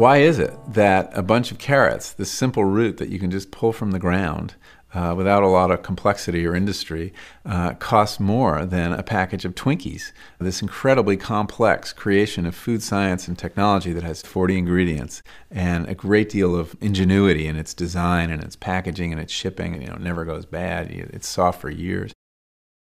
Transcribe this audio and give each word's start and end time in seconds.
Why 0.00 0.16
is 0.16 0.38
it 0.38 0.54
that 0.66 1.10
a 1.12 1.22
bunch 1.22 1.52
of 1.52 1.58
carrots, 1.58 2.14
this 2.14 2.32
simple 2.32 2.64
root 2.64 2.96
that 2.96 3.10
you 3.10 3.18
can 3.18 3.30
just 3.30 3.50
pull 3.50 3.70
from 3.70 3.90
the 3.90 3.98
ground 3.98 4.54
uh, 4.94 5.12
without 5.14 5.42
a 5.42 5.46
lot 5.46 5.70
of 5.70 5.82
complexity 5.82 6.46
or 6.46 6.56
industry, 6.56 7.12
uh, 7.44 7.74
costs 7.74 8.18
more 8.18 8.64
than 8.64 8.94
a 8.94 9.02
package 9.02 9.44
of 9.44 9.54
Twinkies? 9.54 10.12
This 10.38 10.62
incredibly 10.62 11.18
complex 11.18 11.92
creation 11.92 12.46
of 12.46 12.54
food 12.54 12.82
science 12.82 13.28
and 13.28 13.38
technology 13.38 13.92
that 13.92 14.02
has 14.02 14.22
40 14.22 14.56
ingredients 14.56 15.22
and 15.50 15.86
a 15.86 15.94
great 15.94 16.30
deal 16.30 16.56
of 16.56 16.74
ingenuity 16.80 17.46
in 17.46 17.56
its 17.56 17.74
design 17.74 18.30
and 18.30 18.42
its 18.42 18.56
packaging 18.56 19.12
and 19.12 19.20
its 19.20 19.34
shipping. 19.34 19.74
And, 19.74 19.82
you 19.82 19.90
know, 19.90 19.96
it 19.96 20.00
never 20.00 20.24
goes 20.24 20.46
bad. 20.46 20.90
It's 20.90 21.28
soft 21.28 21.60
for 21.60 21.68
years. 21.68 22.14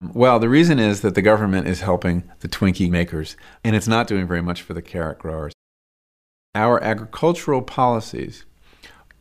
Well, 0.03 0.37
the 0.37 0.49
reason 0.49 0.77
is 0.77 1.01
that 1.01 1.15
the 1.15 1.23
government 1.23 1.67
is 1.67 1.81
helping 1.81 2.29
the 2.41 2.47
Twinkie 2.47 2.91
makers, 2.91 3.35
and 3.63 3.75
it's 3.75 3.87
not 3.87 4.05
doing 4.05 4.27
very 4.27 4.43
much 4.43 4.61
for 4.61 4.75
the 4.75 4.83
carrot 4.83 5.17
growers. 5.17 5.53
Our 6.57 6.83
agricultural 6.83 7.61
policies 7.61 8.43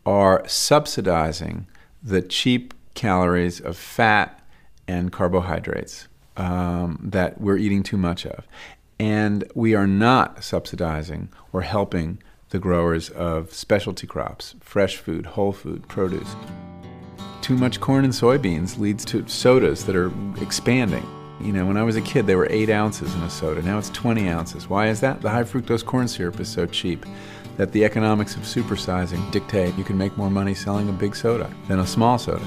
are 0.07 0.43
subsidizing 0.47 1.67
the 2.03 2.23
cheap 2.23 2.73
calories 2.95 3.61
of 3.61 3.77
fat 3.77 4.43
and 4.89 5.13
carbohydrates 5.13 6.09
um, 6.39 6.99
that 7.03 7.39
we're 7.39 7.59
eating 7.59 7.83
too 7.83 7.99
much 7.99 8.25
of. 8.25 8.49
And 8.99 9.45
we 9.55 9.75
are 9.75 9.87
not 9.87 10.45
subsidizing 10.45 11.29
or 11.53 11.61
helping 11.61 12.23
the 12.49 12.59
growers 12.59 13.11
of 13.11 13.53
specialty 13.53 14.07
crops, 14.07 14.55
fresh 14.61 14.97
food, 14.97 15.27
whole 15.27 15.53
food, 15.53 15.87
produce. 15.89 16.35
Too 17.43 17.59
much 17.59 17.81
corn 17.81 18.05
and 18.05 18.15
soybeans 18.15 18.79
leads 18.79 19.05
to 19.05 19.29
sodas 19.29 19.85
that 19.85 19.95
are 19.95 20.11
expanding. 20.41 21.07
You 21.41 21.53
know, 21.53 21.67
when 21.67 21.77
I 21.77 21.83
was 21.83 21.97
a 21.97 22.01
kid, 22.01 22.27
they 22.27 22.35
were 22.35 22.47
eight 22.51 22.71
ounces 22.71 23.15
in 23.15 23.23
a 23.23 23.29
soda. 23.29 23.61
Now 23.63 23.79
it's 23.79 23.91
20 23.91 24.29
ounces. 24.29 24.69
Why 24.69 24.89
is 24.89 25.01
that? 25.01 25.21
The 25.21 25.31
high 25.31 25.45
fructose 25.45 25.85
corn 25.85 26.09
syrup 26.09 26.41
is 26.41 26.49
so 26.49 26.67
cheap 26.67 27.05
that 27.57 27.73
the 27.73 27.85
economics 27.85 28.37
of 28.37 28.43
supersizing 28.43 29.31
dictate 29.33 29.77
you 29.77 29.85
can 29.85 29.99
make 29.99 30.17
more 30.17 30.31
money 30.31 30.55
selling 30.55 30.89
a 30.89 30.93
big 30.93 31.15
soda 31.15 31.51
than 31.69 31.81
a 31.81 31.87
small 31.87 32.19
soda. 32.19 32.47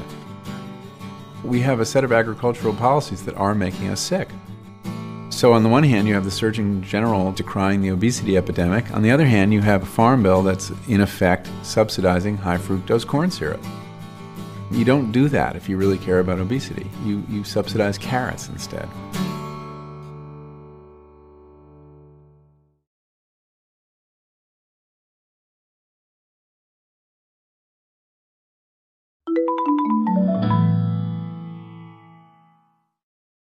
We 1.44 1.62
have 1.62 1.80
a 1.80 1.86
set 1.86 2.04
of 2.04 2.12
agricultural 2.12 2.74
policies 2.74 3.24
that 3.26 3.36
are 3.36 3.56
making 3.56 3.90
us 3.90 4.02
sick. 4.02 4.30
So, 5.30 5.54
on 5.54 5.64
the 5.64 5.70
one 5.70 5.84
hand, 5.84 6.08
you 6.08 6.16
have 6.16 6.26
the 6.26 6.32
Surgeon 6.32 6.84
General 6.84 7.32
decrying 7.32 7.82
the 7.82 7.90
obesity 7.90 8.36
epidemic. 8.36 8.92
On 8.94 9.02
the 9.02 9.12
other 9.12 9.26
hand, 9.26 9.54
you 9.54 9.62
have 9.62 9.84
a 9.84 9.86
farm 9.86 10.24
bill 10.24 10.42
that's, 10.42 10.72
in 10.88 11.02
effect, 11.02 11.50
subsidizing 11.62 12.36
high 12.36 12.58
fructose 12.58 13.06
corn 13.06 13.32
syrup. 13.32 13.64
You 14.72 14.86
don't 14.86 15.12
do 15.12 15.30
that 15.30 15.56
if 15.56 15.68
you 15.68 15.78
really 15.78 15.98
care 15.98 16.20
about 16.20 16.40
obesity. 16.40 16.90
You, 17.04 17.24
you 17.28 17.44
subsidize 17.44 17.98
carrots 17.98 18.50
instead. 18.50 18.88